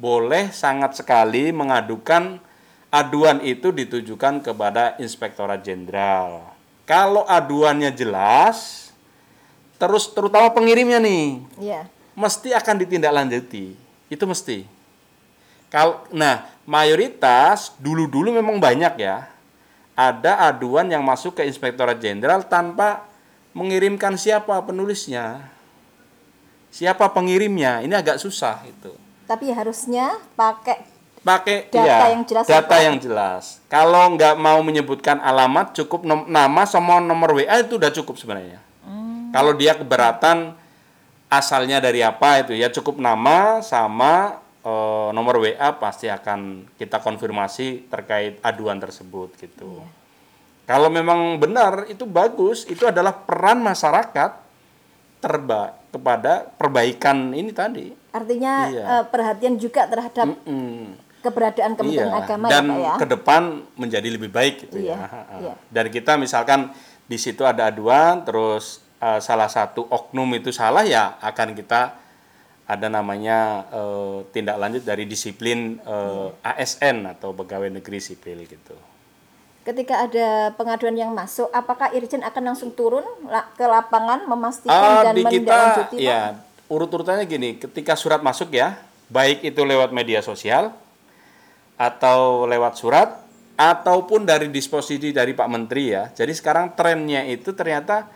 Boleh 0.00 0.48
sangat 0.48 0.96
sekali 0.96 1.52
mengadukan 1.52 2.40
aduan 2.88 3.44
itu 3.44 3.68
ditujukan 3.68 4.40
kepada 4.40 4.96
Inspektorat 4.96 5.60
Jenderal. 5.60 6.56
Kalau 6.88 7.28
aduannya 7.28 7.92
jelas, 7.92 8.90
terus 9.76 10.08
terutama 10.10 10.50
pengirimnya 10.56 10.98
nih, 10.98 11.44
Iya. 11.60 11.84
Mesti 12.20 12.52
akan 12.52 12.76
ditindaklanjuti. 12.84 13.72
Itu 14.12 14.24
mesti. 14.28 14.68
Kalau 15.72 16.04
nah, 16.12 16.44
mayoritas 16.68 17.72
dulu-dulu 17.80 18.36
memang 18.36 18.60
banyak 18.60 19.00
ya. 19.00 19.32
Ada 19.96 20.52
aduan 20.52 20.88
yang 20.92 21.04
masuk 21.04 21.40
ke 21.40 21.42
Inspektorat 21.48 21.96
Jenderal 22.00 22.44
tanpa 22.44 23.08
mengirimkan 23.56 24.16
siapa 24.20 24.60
penulisnya. 24.64 25.48
Siapa 26.70 27.10
pengirimnya? 27.10 27.80
Ini 27.82 27.94
agak 27.98 28.20
susah 28.20 28.62
itu. 28.68 28.94
Tapi 29.26 29.50
harusnya 29.50 30.18
pakai 30.38 31.00
Pakai 31.20 31.68
Data 31.68 31.84
iya, 31.84 32.16
yang 32.16 32.24
jelas 32.24 32.44
data 32.48 32.64
apa? 32.64 32.80
yang 32.80 32.96
jelas. 32.96 33.60
Kalau 33.68 34.16
nggak 34.16 34.40
mau 34.40 34.64
menyebutkan 34.64 35.20
alamat, 35.20 35.76
cukup 35.76 36.00
nom- 36.00 36.24
nama 36.24 36.64
sama 36.64 36.96
nomor 36.96 37.36
WA 37.36 37.60
itu 37.60 37.76
udah 37.76 37.92
cukup 37.92 38.16
sebenarnya. 38.16 38.56
Hmm. 38.80 39.28
Kalau 39.28 39.52
dia 39.52 39.76
keberatan 39.76 40.56
asalnya 41.30 41.78
dari 41.78 42.02
apa 42.02 42.42
itu 42.42 42.52
ya 42.52 42.68
cukup 42.68 42.98
nama 42.98 43.62
sama 43.62 44.42
eh, 44.60 45.08
nomor 45.14 45.40
WA 45.40 45.72
pasti 45.78 46.10
akan 46.10 46.68
kita 46.74 46.98
konfirmasi 46.98 47.86
terkait 47.88 48.42
aduan 48.42 48.76
tersebut 48.76 49.32
gitu. 49.38 49.80
Iya. 49.80 49.88
Kalau 50.68 50.86
memang 50.86 51.34
benar 51.38 51.86
itu 51.86 52.04
bagus, 52.04 52.62
itu 52.66 52.86
adalah 52.86 53.10
peran 53.16 53.58
masyarakat 53.58 54.30
terba 55.18 55.74
kepada 55.88 56.46
perbaikan 56.50 57.32
ini 57.32 57.50
tadi. 57.50 57.86
artinya 58.10 58.66
Iya. 58.66 58.84
eh, 58.90 59.04
perhatian 59.06 59.54
juga 59.54 59.86
terhadap 59.86 60.34
Mm. 60.42 60.98
keberadaan 61.20 61.78
Kementerian 61.78 62.10
Iya, 62.10 62.18
Agama 62.18 62.46
dan 62.48 62.64
ya 62.64 62.70
Pak 62.70 62.80
ya. 62.82 62.94
ke 62.96 63.06
depan 63.06 63.42
menjadi 63.76 64.08
lebih 64.10 64.30
baik 64.30 64.66
gitu 64.66 64.82
Iya, 64.82 64.90
ya. 64.90 64.96
Ha, 64.98 65.06
ha. 65.06 65.36
iya. 65.38 65.54
Dan 65.70 65.86
kita 65.88 66.18
misalkan 66.18 66.74
di 67.06 67.14
situ 67.14 67.46
ada 67.46 67.70
aduan, 67.70 68.26
terus 68.26 68.82
eh, 69.00 69.20
salah 69.20 69.48
satu 69.48 69.88
oknum 69.88 70.28
itu 70.36 70.52
salah 70.52 70.84
ya 70.84 71.18
akan 71.20 71.56
kita 71.56 71.96
ada 72.64 72.86
namanya 72.86 73.66
eh, 73.68 74.16
tindak 74.30 74.56
lanjut 74.56 74.84
dari 74.84 75.04
disiplin 75.04 75.80
eh, 75.82 76.28
Iya. 76.40 76.54
ASN 76.60 76.96
atau 77.08 77.34
pegawai 77.34 77.72
negeri 77.72 77.98
sipil 77.98 78.44
gitu. 78.46 78.76
ketika 79.60 80.08
ada 80.08 80.50
pengaduan 80.56 80.96
yang 80.96 81.12
masuk, 81.12 81.46
apakah 81.52 81.92
Irjen 81.92 82.24
akan 82.24 82.42
langsung 82.42 82.72
turun 82.72 83.04
ke 83.54 83.62
lapangan 83.62 84.24
memastikan 84.24 84.72
Ah, 84.72 85.04
dan 85.04 85.14
menindaklanjuti? 85.14 86.00
Ya 86.00 86.40
urut-urutannya 86.66 87.28
gini, 87.28 87.60
ketika 87.60 87.92
surat 87.92 88.24
masuk 88.24 88.56
ya, 88.56 88.80
baik 89.12 89.44
itu 89.44 89.60
lewat 89.60 89.92
media 89.92 90.24
sosial 90.24 90.72
atau 91.76 92.48
lewat 92.48 92.80
surat 92.80 93.20
ataupun 93.54 94.24
dari 94.24 94.48
disposisi 94.48 95.12
dari 95.12 95.36
Pak 95.36 95.48
Menteri 95.48 95.92
ya. 95.92 96.08
Jadi 96.08 96.32
sekarang 96.32 96.72
trennya 96.72 97.28
itu 97.28 97.52
ternyata 97.52 98.08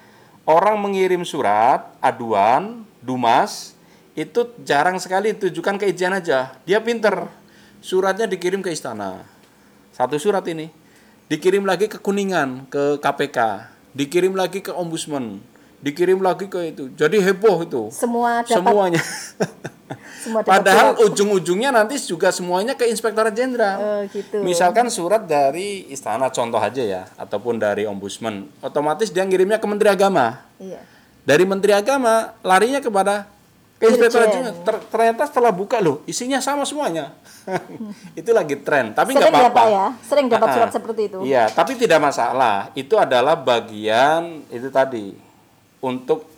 orang 0.45 0.77
mengirim 0.81 1.25
surat 1.25 1.93
aduan 2.01 2.85
Dumas 3.05 3.77
itu 4.15 4.47
jarang 4.63 4.97
sekali 5.03 5.35
ditujukan 5.35 5.77
ke 5.77 5.91
Ijen 5.91 6.15
aja. 6.15 6.55
Dia 6.65 6.81
pinter. 6.81 7.27
Suratnya 7.85 8.25
dikirim 8.31 8.63
ke 8.63 8.71
istana. 8.73 9.27
Satu 9.93 10.17
surat 10.17 10.47
ini. 10.49 10.71
Dikirim 11.29 11.67
lagi 11.67 11.91
ke 11.91 11.99
Kuningan, 11.99 12.71
ke 12.71 13.03
KPK. 13.03 13.69
Dikirim 13.93 14.33
lagi 14.39 14.63
ke 14.63 14.71
Ombudsman. 14.71 15.43
Dikirim 15.85 16.23
lagi 16.23 16.49
ke 16.49 16.73
itu. 16.73 16.89
Jadi 16.95 17.21
heboh 17.21 17.67
itu. 17.67 17.83
Semua 17.93 18.41
dapat 18.41 18.57
Semuanya. 18.57 19.03
semua 20.25 20.41
Padahal 20.41 20.97
ujung-ujungnya 21.05 21.69
nanti 21.69 22.01
juga 22.01 22.33
semuanya 22.33 22.73
ke 22.73 22.89
Inspektorat 22.89 23.37
Jenderal. 23.37 23.77
Oh, 23.77 24.01
gitu. 24.09 24.41
Misalkan 24.41 24.89
surat 24.89 25.29
dari 25.29 25.85
istana 25.93 26.33
contoh 26.33 26.59
aja 26.59 26.81
ya, 26.81 27.03
ataupun 27.21 27.61
dari 27.61 27.85
ombudsman, 27.85 28.49
otomatis 28.65 29.13
dia 29.13 29.25
ngirimnya 29.25 29.61
ke 29.61 29.67
Menteri 29.69 29.93
Agama. 29.93 30.41
Iya. 30.57 30.81
Dari 31.25 31.45
Menteri 31.45 31.73
Agama 31.77 32.33
larinya 32.41 32.81
kepada 32.81 33.29
ke 33.77 33.93
Inspektorat. 33.93 34.29
Jenderal. 34.33 34.57
Ter- 34.65 34.85
ternyata 34.89 35.23
setelah 35.29 35.53
buka 35.53 35.81
loh, 35.85 36.01
isinya 36.09 36.41
sama 36.41 36.65
semuanya. 36.65 37.13
Itu 38.21 38.33
lagi 38.33 38.57
tren, 38.65 38.97
tapi 38.97 39.13
nggak 39.13 39.29
apa-apa. 39.29 39.63
Ya? 39.69 39.87
Sering 40.01 40.27
dapat 40.33 40.49
surat 40.57 40.71
seperti 40.73 41.13
itu. 41.13 41.19
Iya, 41.29 41.53
tapi 41.53 41.77
tidak 41.77 42.01
masalah. 42.01 42.73
Itu 42.73 42.97
adalah 42.97 43.37
bagian 43.37 44.41
itu 44.49 44.73
tadi 44.73 45.13
untuk 45.85 46.34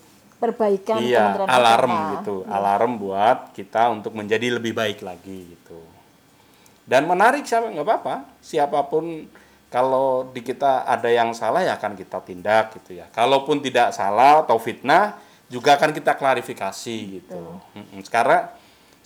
Perbaikan 0.46 1.02
iya 1.02 1.34
alarm 1.42 1.90
Agama. 1.90 2.12
gitu. 2.18 2.36
Alarm 2.46 2.92
buat 3.02 3.38
kita 3.50 3.90
untuk 3.90 4.14
menjadi 4.14 4.54
lebih 4.54 4.72
baik 4.72 5.02
lagi 5.02 5.58
gitu. 5.58 5.82
Dan 6.86 7.10
menarik 7.10 7.42
siapa 7.42 7.66
nggak 7.66 7.82
apa-apa. 7.82 8.38
Siapa 8.38 8.86
pun 8.86 9.26
kalau 9.66 10.30
di 10.30 10.40
kita 10.46 10.86
ada 10.86 11.10
yang 11.10 11.34
salah 11.34 11.66
ya 11.66 11.74
akan 11.74 11.98
kita 11.98 12.22
tindak 12.22 12.78
gitu 12.78 13.02
ya. 13.02 13.10
Kalaupun 13.10 13.58
tidak 13.58 13.90
salah 13.90 14.46
atau 14.46 14.56
fitnah 14.62 15.18
juga 15.50 15.74
akan 15.74 15.90
kita 15.90 16.14
klarifikasi 16.14 16.96
gitu. 17.22 17.42
Mm-mm. 17.74 18.02
sekarang 18.06 18.50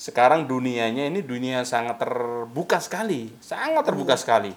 sekarang 0.00 0.48
dunianya 0.48 1.12
ini 1.12 1.20
dunia 1.20 1.64
sangat 1.64 2.00
terbuka 2.00 2.80
sekali. 2.80 3.32
Sangat 3.40 3.84
terbuka 3.84 4.16
sekali. 4.16 4.52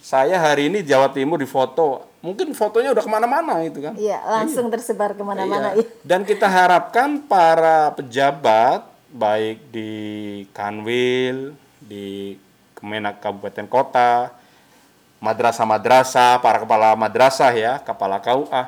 Saya 0.00 0.36
hari 0.36 0.68
ini 0.68 0.84
Jawa 0.84 1.12
Timur 1.12 1.40
di 1.40 1.48
foto 1.48 2.15
mungkin 2.26 2.50
fotonya 2.50 2.90
udah 2.90 3.04
ke 3.06 3.10
mana-mana 3.10 3.62
itu 3.62 3.78
kan 3.78 3.94
Iya, 3.94 4.18
langsung 4.26 4.66
tersebar 4.66 5.14
ke 5.14 5.22
mana-mana. 5.22 5.78
Iya. 5.78 5.86
Iya. 5.86 5.86
Dan 6.10 6.26
kita 6.26 6.50
harapkan 6.50 7.22
para 7.22 7.94
pejabat 7.94 8.82
baik 9.14 9.70
di 9.70 9.92
Kanwil, 10.50 11.54
di 11.78 12.34
Kemenak 12.74 13.22
Kabupaten 13.22 13.70
Kota, 13.70 14.34
madrasah-madrasah, 15.22 16.42
para 16.42 16.58
kepala 16.60 16.98
madrasah 16.98 17.54
ya, 17.54 17.78
kepala 17.80 18.18
KUA 18.20 18.62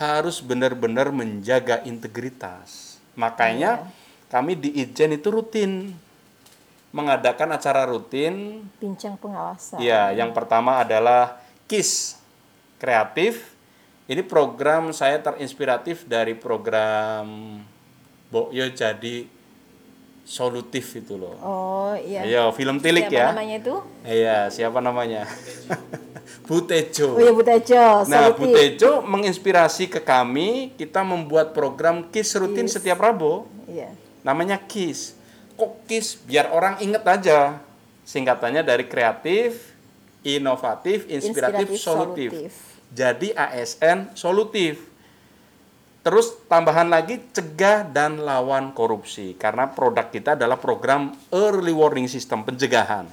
harus 0.00 0.40
benar-benar 0.40 1.12
menjaga 1.12 1.84
integritas. 1.84 2.96
Makanya 3.14 3.86
kami 4.32 4.56
di 4.56 4.72
Ijen 4.80 5.12
itu 5.12 5.28
rutin 5.28 5.92
mengadakan 6.92 7.56
acara 7.56 7.84
rutin 7.88 8.64
Bincang 8.80 9.16
pengawasan. 9.16 9.80
Iya, 9.80 10.12
yang 10.16 10.32
pertama 10.32 10.80
adalah 10.80 11.40
KIS 11.68 12.21
kreatif. 12.82 13.54
Ini 14.10 14.26
program 14.26 14.90
saya 14.90 15.22
terinspiratif 15.22 16.02
dari 16.04 16.34
program 16.34 17.54
Boyo 18.26 18.66
jadi 18.66 19.30
solutif 20.22 20.96
itu 20.96 21.14
loh. 21.14 21.38
Oh, 21.38 21.94
iya. 21.94 22.26
Ayo, 22.26 22.50
film 22.50 22.82
tilik 22.82 23.06
Siapa 23.06 23.14
ya. 23.14 23.26
namanya 23.30 23.54
itu? 23.58 23.74
Iya, 24.02 24.38
siapa 24.50 24.78
namanya? 24.82 25.22
Bu 26.46 26.62
Tejo. 26.62 27.14
Oh 27.14 27.22
iya, 27.22 27.30
Bu 27.30 27.42
Tejo. 27.42 28.06
Nah, 28.10 28.30
Solutif. 28.30 28.38
Bu 28.38 28.46
Tejo 28.50 28.90
menginspirasi 29.04 29.86
ke 29.86 30.00
kami, 30.02 30.74
kita 30.74 31.06
membuat 31.06 31.54
program 31.54 32.06
KIS 32.08 32.38
rutin 32.38 32.66
setiap 32.66 32.98
Rabu 32.98 33.46
Iya. 33.66 33.90
namanya 34.22 34.58
KIS. 34.58 35.14
Kok 35.54 35.86
KIS? 35.86 36.18
Biar 36.24 36.50
orang 36.50 36.78
inget 36.80 37.02
aja. 37.02 37.58
Singkatannya 38.02 38.66
dari 38.66 38.86
kreatif, 38.86 39.70
inovatif, 40.22 41.06
inspiratif, 41.06 41.70
Inspiratif, 41.70 41.78
solutif. 41.78 42.30
solutif. 42.34 42.52
Jadi 42.92 43.32
ASN 43.32 44.12
solutif. 44.12 44.92
Terus 46.02 46.34
tambahan 46.50 46.90
lagi 46.90 47.22
cegah 47.30 47.86
dan 47.86 48.20
lawan 48.20 48.74
korupsi 48.74 49.38
karena 49.38 49.70
produk 49.70 50.10
kita 50.10 50.34
adalah 50.34 50.58
program 50.58 51.14
early 51.30 51.70
warning 51.70 52.10
system 52.10 52.42
pencegahan. 52.42 53.06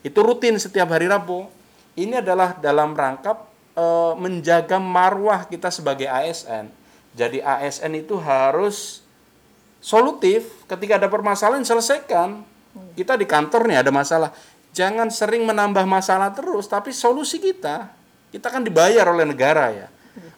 Itu 0.00 0.24
rutin 0.24 0.56
setiap 0.56 0.88
hari 0.90 1.06
Rabu. 1.06 1.46
Ini 1.94 2.24
adalah 2.24 2.56
dalam 2.56 2.96
rangka 2.96 3.36
eh, 3.76 4.14
menjaga 4.16 4.80
marwah 4.80 5.44
kita 5.44 5.68
sebagai 5.68 6.08
ASN. 6.08 6.72
Jadi 7.12 7.44
ASN 7.44 7.92
itu 8.00 8.16
harus 8.16 9.04
solutif 9.84 10.64
ketika 10.64 10.96
ada 10.96 11.12
permasalahan 11.12 11.62
selesaikan. 11.62 12.40
Kita 12.96 13.20
di 13.20 13.28
kantor 13.28 13.68
nih 13.68 13.84
ada 13.84 13.92
masalah. 13.92 14.30
Jangan 14.70 15.10
sering 15.10 15.42
menambah 15.42 15.82
masalah 15.84 16.30
terus, 16.30 16.70
tapi 16.70 16.94
solusi 16.94 17.42
kita. 17.42 17.99
Kita 18.30 18.46
kan 18.48 18.62
dibayar 18.62 19.06
oleh 19.10 19.26
negara 19.26 19.74
ya. 19.74 19.88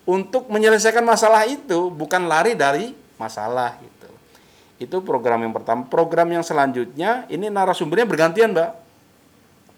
Untuk 0.02 0.50
menyelesaikan 0.50 1.04
masalah 1.04 1.46
itu 1.46 1.92
bukan 1.92 2.26
lari 2.26 2.58
dari 2.58 2.90
masalah 3.20 3.78
gitu. 3.78 4.10
Itu 4.82 4.96
program 5.06 5.46
yang 5.46 5.54
pertama. 5.54 5.86
Program 5.86 6.26
yang 6.26 6.42
selanjutnya 6.42 7.28
ini 7.30 7.46
narasumbernya 7.46 8.08
bergantian, 8.08 8.50
Mbak. 8.50 8.70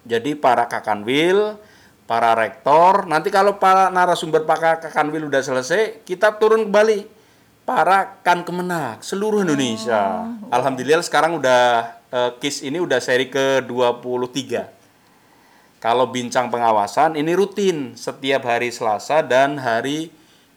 Jadi 0.05 0.31
para 0.37 0.65
kakanwil, 0.65 1.57
para 2.05 2.33
rektor, 2.33 3.05
nanti 3.09 3.29
kalau 3.29 3.57
para 3.57 3.89
narasumber 3.89 4.45
para 4.45 4.77
kakanwil 4.81 5.29
udah 5.29 5.41
selesai, 5.41 6.05
kita 6.05 6.37
turun 6.37 6.69
kembali 6.69 7.05
para 7.65 8.21
kan 8.21 8.45
kemenak 8.45 9.01
seluruh 9.01 9.41
Indonesia. 9.41 10.29
Alhamdulillah 10.53 11.01
sekarang 11.01 11.41
udah 11.41 11.61
eh, 12.13 12.31
KIS 12.37 12.69
ini 12.69 12.77
udah 12.77 13.01
seri 13.01 13.27
ke-23. 13.33 14.74
Kalau 15.83 16.09
bincang 16.09 16.49
pengawasan 16.49 17.19
ini 17.19 17.35
rutin 17.37 17.93
setiap 17.93 18.47
hari 18.47 18.73
Selasa 18.73 19.21
dan 19.21 19.59
hari 19.61 20.09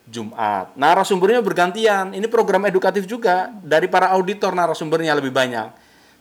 Jumat. 0.08 0.72
Narasumbernya 0.72 1.44
bergantian. 1.44 2.16
Ini 2.16 2.24
program 2.32 2.64
edukatif 2.64 3.04
juga 3.04 3.52
dari 3.60 3.86
para 3.86 4.08
auditor 4.16 4.56
narasumbernya 4.56 5.12
lebih 5.20 5.30
banyak. 5.30 5.68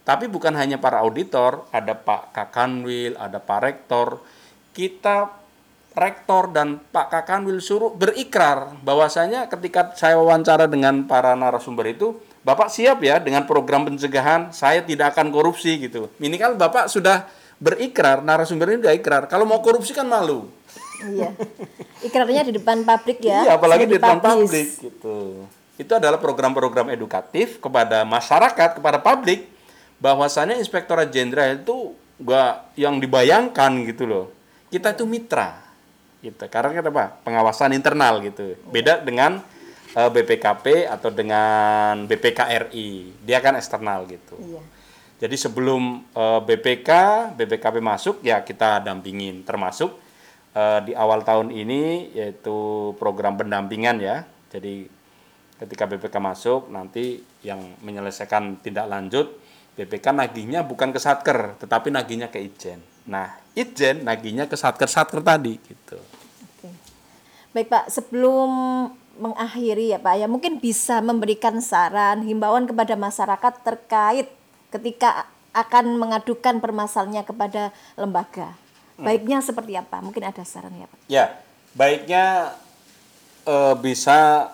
Tapi 0.04 0.32
bukan 0.32 0.56
hanya 0.56 0.80
para 0.80 1.04
auditor, 1.04 1.68
ada 1.72 1.92
Pak 1.92 2.32
Kakanwil, 2.32 3.20
ada 3.20 3.44
Pak 3.44 3.60
Rektor. 3.60 4.24
Kita 4.72 5.28
Rektor 5.98 6.54
dan 6.54 6.78
Pak 6.80 7.10
Kakanwil 7.10 7.58
suruh 7.58 7.90
berikrar 7.90 8.78
bahwasanya 8.86 9.50
ketika 9.50 9.98
saya 9.98 10.16
wawancara 10.22 10.70
dengan 10.70 11.10
para 11.10 11.34
narasumber 11.34 11.90
itu, 11.92 12.16
Bapak 12.46 12.72
siap 12.72 13.04
ya 13.04 13.20
dengan 13.20 13.44
program 13.44 13.84
pencegahan, 13.84 14.56
saya 14.56 14.80
tidak 14.86 15.18
akan 15.18 15.34
korupsi 15.34 15.76
gitu. 15.82 16.08
Ini 16.22 16.38
kan 16.40 16.56
Bapak 16.56 16.88
sudah 16.88 17.28
berikrar, 17.58 18.22
narasumber 18.22 18.74
ini 18.74 18.86
sudah 18.86 18.96
ikrar. 18.96 19.24
Kalau 19.26 19.46
mau 19.46 19.60
korupsi 19.62 19.94
kan 19.94 20.06
malu. 20.06 20.50
Iya. 21.02 21.34
Ikrarnya 22.02 22.42
di 22.46 22.54
depan 22.58 22.82
publik 22.86 23.22
ya. 23.22 23.46
Iya, 23.46 23.52
apalagi 23.58 23.86
di 23.86 23.98
depan 23.98 24.22
publik 24.22 24.68
gitu. 24.82 25.46
Itu 25.78 25.92
adalah 25.94 26.18
program-program 26.18 26.90
edukatif 26.90 27.62
kepada 27.62 28.02
masyarakat, 28.02 28.82
kepada 28.82 28.98
publik 28.98 29.46
bahwasanya 30.02 30.58
Inspektorat 30.58 31.10
Jenderal 31.14 31.62
itu 31.62 31.94
gak 32.22 32.74
yang 32.78 32.98
dibayangkan 32.98 33.86
gitu 33.86 34.10
loh. 34.10 34.26
Kita 34.74 34.94
itu 34.98 35.06
mitra. 35.06 35.62
Gitu. 36.22 36.42
Karena 36.50 36.74
kita 36.74 36.90
apa? 36.90 37.22
Pengawasan 37.22 37.78
internal 37.78 38.18
gitu. 38.26 38.58
Beda 38.74 38.98
dengan 38.98 39.38
eh, 39.94 40.10
BPKP 40.10 40.90
atau 40.90 41.14
dengan 41.14 42.10
BPKRI. 42.10 43.22
Dia 43.22 43.38
kan 43.38 43.54
eksternal 43.54 44.10
gitu. 44.10 44.38
Iya. 44.42 44.77
Jadi 45.18 45.36
sebelum 45.36 46.06
eh, 46.14 46.40
BPK, 46.46 46.90
BPKP 47.34 47.82
masuk 47.82 48.22
ya 48.22 48.46
kita 48.46 48.86
dampingin 48.86 49.42
termasuk 49.42 49.98
eh, 50.54 50.80
di 50.86 50.94
awal 50.94 51.26
tahun 51.26 51.50
ini 51.50 52.14
yaitu 52.14 52.92
program 53.02 53.38
pendampingan 53.38 53.98
ya. 53.98 54.24
Jadi 54.54 54.86
ketika 55.58 55.90
BPK 55.90 56.16
masuk 56.22 56.70
nanti 56.70 57.26
yang 57.42 57.58
menyelesaikan 57.82 58.62
tindak 58.62 58.86
lanjut 58.86 59.34
BPK 59.78 60.10
nagihnya 60.10 60.66
bukan 60.66 60.90
ke 60.90 60.98
Satker 61.02 61.54
tetapi 61.62 61.94
nagihnya 61.94 62.34
ke 62.34 62.42
Ijen. 62.42 62.82
Nah, 63.06 63.40
Ijen 63.54 64.04
nagihnya 64.04 64.50
ke 64.50 64.58
Satker-Satker 64.58 65.24
tadi 65.24 65.56
gitu. 65.62 65.98
Oke. 65.98 66.70
Baik 67.56 67.70
Pak, 67.72 67.86
sebelum 67.94 68.50
mengakhiri 69.18 69.96
ya 69.96 70.00
Pak 70.02 70.14
ya, 70.18 70.28
mungkin 70.30 70.58
bisa 70.62 71.02
memberikan 71.02 71.58
saran, 71.64 72.22
himbauan 72.28 72.68
kepada 72.70 72.94
masyarakat 72.94 73.54
terkait 73.66 74.28
ketika 74.70 75.30
akan 75.56 75.98
mengadukan 75.98 76.62
permasalahannya 76.62 77.24
kepada 77.26 77.74
lembaga. 77.98 78.54
Baiknya 78.98 79.42
seperti 79.46 79.78
apa? 79.78 80.02
Mungkin 80.02 80.26
ada 80.26 80.42
saran 80.42 80.74
ya 80.74 80.90
Pak. 80.90 80.98
Ya, 81.06 81.26
baiknya 81.78 82.26
eh, 83.46 83.76
bisa 83.78 84.50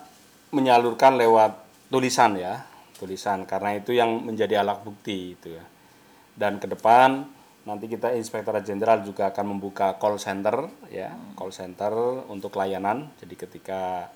menyalurkan 0.51 1.15
lewat 1.15 1.63
tulisan 1.87 2.35
ya, 2.35 2.67
tulisan 2.99 3.47
karena 3.47 3.79
itu 3.79 3.95
yang 3.95 4.23
menjadi 4.23 4.63
alat 4.63 4.83
bukti 4.83 5.35
itu 5.39 5.55
ya. 5.55 5.63
Dan 6.35 6.59
ke 6.59 6.67
depan 6.67 7.23
nanti 7.63 7.87
kita 7.87 8.11
Inspektorat 8.19 8.67
Jenderal 8.67 8.99
juga 9.07 9.31
akan 9.31 9.55
membuka 9.55 9.95
call 9.95 10.19
center 10.19 10.67
ya, 10.91 11.15
call 11.39 11.55
center 11.55 11.91
untuk 12.27 12.55
layanan. 12.59 13.11
Jadi 13.23 13.35
ketika 13.39 14.11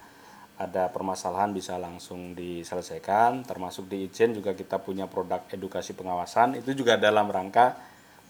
ada 0.57 0.89
permasalahan 0.89 1.53
bisa 1.53 1.77
langsung 1.77 2.33
diselesaikan, 2.33 3.45
termasuk 3.45 3.85
di 3.85 4.09
izin 4.09 4.33
juga 4.33 4.57
kita 4.57 4.81
punya 4.81 5.05
produk 5.05 5.45
edukasi 5.53 5.93
pengawasan 5.93 6.57
itu 6.57 6.73
juga 6.73 6.97
dalam 6.97 7.29
rangka 7.29 7.77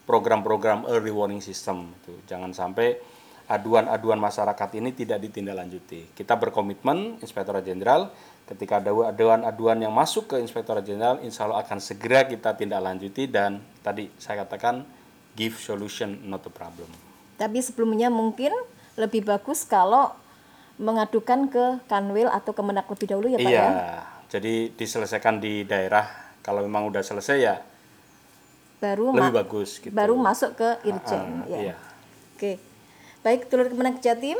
program-program 0.03 0.91
early 0.91 1.11
warning 1.11 1.39
system 1.39 1.95
itu. 2.03 2.15
Jangan 2.27 2.51
sampai 2.51 2.99
aduan-aduan 3.47 4.19
masyarakat 4.19 4.69
ini 4.75 4.91
tidak 4.91 5.23
ditindaklanjuti. 5.23 6.11
Kita 6.11 6.35
berkomitmen 6.35 7.23
Inspektorat 7.23 7.63
Jenderal 7.63 8.11
ketika 8.43 8.83
ada 8.83 8.91
aduan-aduan 8.91 9.79
yang 9.79 9.95
masuk 9.95 10.35
ke 10.35 10.35
Inspektorat 10.43 10.83
Jenderal 10.83 11.23
insya 11.23 11.47
Allah 11.47 11.63
akan 11.63 11.79
segera 11.79 12.27
kita 12.27 12.59
tindak 12.59 12.83
lanjuti 12.83 13.27
dan 13.31 13.63
tadi 13.79 14.11
saya 14.19 14.43
katakan 14.43 14.83
give 15.39 15.55
solution 15.63 16.27
not 16.27 16.43
a 16.43 16.51
problem. 16.51 16.91
Tapi 17.39 17.63
sebelumnya 17.63 18.11
mungkin 18.11 18.51
lebih 18.99 19.23
bagus 19.23 19.63
kalau 19.63 20.11
mengadukan 20.77 21.49
ke 21.49 21.65
Kanwil 21.85 22.29
atau 22.29 22.53
Kemenak 22.53 22.85
lebih 22.85 23.07
dahulu 23.09 23.27
ya 23.29 23.37
Pak 23.37 23.49
iya, 23.49 23.65
ya. 23.65 23.67
jadi 24.29 24.69
diselesaikan 24.73 25.41
di 25.41 25.65
daerah 25.65 26.05
kalau 26.41 26.61
memang 26.61 26.85
udah 26.87 27.01
selesai 27.01 27.37
ya 27.37 27.55
Baru 28.77 29.09
lebih 29.09 29.33
bagus 29.33 29.81
gitu. 29.81 29.89
baru 29.89 30.13
masuk 30.13 30.53
ke 30.53 30.69
Irjen 30.85 31.41
Ah, 31.41 31.49
ya. 31.49 31.57
iya. 31.73 31.75
Oke. 32.37 32.61
Baik, 33.25 33.49
Dulur 33.49 33.73
Kemenak 33.73 33.97
Jatim. 33.97 34.37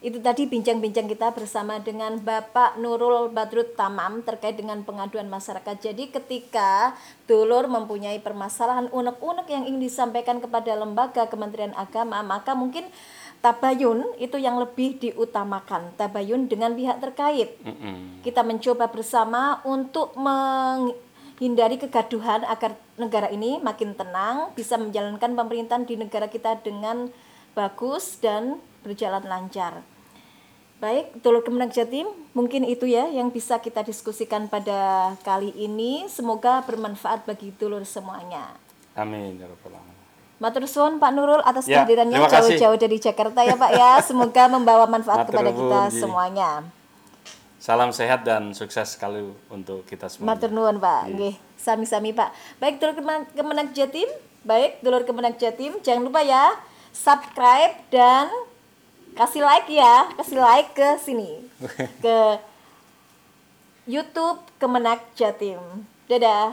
Itu 0.00 0.20
tadi 0.20 0.44
bincang-bincang 0.44 1.04
kita 1.04 1.32
bersama 1.32 1.80
dengan 1.80 2.16
Bapak 2.16 2.76
Nurul 2.76 3.28
Badrut 3.28 3.76
Tamam 3.76 4.20
terkait 4.20 4.56
dengan 4.56 4.80
pengaduan 4.84 5.28
masyarakat. 5.28 5.76
Jadi 5.80 6.08
ketika 6.08 6.96
dulur 7.24 7.68
mempunyai 7.68 8.20
permasalahan 8.20 8.88
unek-unek 8.88 9.48
yang 9.48 9.64
ingin 9.64 9.80
disampaikan 9.80 10.40
kepada 10.40 10.72
lembaga 10.76 11.28
Kementerian 11.28 11.72
Agama, 11.72 12.20
maka 12.20 12.52
mungkin 12.52 12.88
tabayun 13.44 14.16
itu 14.16 14.40
yang 14.40 14.56
lebih 14.56 14.96
diutamakan. 14.96 15.92
Tabayun 16.00 16.48
dengan 16.48 16.72
pihak 16.72 16.96
terkait. 17.04 17.60
Mm-mm. 17.60 18.24
Kita 18.24 18.40
mencoba 18.40 18.88
bersama 18.88 19.60
untuk 19.68 20.16
menghindari 20.16 21.76
kegaduhan 21.76 22.48
agar 22.48 22.80
negara 22.96 23.28
ini 23.28 23.60
makin 23.60 23.92
tenang, 23.92 24.56
bisa 24.56 24.80
menjalankan 24.80 25.36
pemerintahan 25.36 25.84
di 25.84 26.00
negara 26.00 26.32
kita 26.32 26.64
dengan 26.64 27.12
bagus 27.52 28.16
dan 28.16 28.64
berjalan 28.80 29.28
lancar. 29.28 29.84
Baik, 30.80 31.20
Dulur 31.20 31.44
Kemenang 31.44 31.72
Jatim, 31.72 32.08
mungkin 32.32 32.64
itu 32.64 32.88
ya 32.88 33.08
yang 33.08 33.28
bisa 33.28 33.60
kita 33.60 33.84
diskusikan 33.84 34.48
pada 34.48 35.12
kali 35.20 35.52
ini. 35.54 36.08
Semoga 36.08 36.64
bermanfaat 36.64 37.28
bagi 37.28 37.52
dulur 37.56 37.84
semuanya. 37.88 38.56
Amin 38.92 39.40
ya 39.40 39.48
rabbal 39.48 39.72
alamin. 39.72 39.93
Matur 40.34 40.66
suwun 40.66 40.98
Pak 40.98 41.10
Nurul 41.14 41.40
atas 41.40 41.64
Ya, 41.64 41.82
kehadirannya 41.82 42.18
jauh-jauh 42.18 42.74
dari 42.74 42.98
Jakarta 42.98 43.40
ya 43.40 43.54
Pak 43.54 43.70
ya. 43.70 43.90
Semoga 44.08 44.50
membawa 44.50 44.84
manfaat 44.84 45.24
Matur 45.24 45.30
kepada 45.32 45.50
kita 45.50 45.80
Ji. 45.88 46.00
semuanya. 46.02 46.50
Salam 47.56 47.90
sehat 47.90 48.28
dan 48.28 48.52
sukses 48.52 48.92
sekali 48.92 49.24
untuk 49.48 49.86
kita 49.86 50.10
semua. 50.10 50.34
Matur 50.34 50.52
nuwun 50.52 50.76
Pak. 50.76 51.08
Nggih, 51.08 51.34
sami-sami 51.56 52.12
Pak. 52.12 52.34
Baik 52.58 52.76
dulur 52.76 52.94
Kemen- 52.94 53.30
Kemenak 53.32 53.72
Jatim, 53.72 54.10
baik 54.42 54.82
dulur 54.82 55.02
Kemenak 55.02 55.38
Jatim, 55.38 55.78
jangan 55.80 56.04
lupa 56.04 56.20
ya 56.20 56.52
subscribe 56.94 57.74
dan 57.88 58.30
kasih 59.14 59.42
like 59.42 59.66
ya, 59.66 60.06
kasih 60.14 60.38
like 60.38 60.70
ke 60.74 60.88
sini. 61.00 61.42
ke 62.04 62.18
YouTube 63.84 64.40
Kemenak 64.56 65.00
Jatim. 65.14 65.60
Dadah. 66.04 66.52